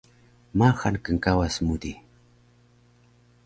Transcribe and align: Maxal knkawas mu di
Maxal 0.59 0.95
knkawas 1.13 1.55
mu 1.65 1.75
di 1.81 1.93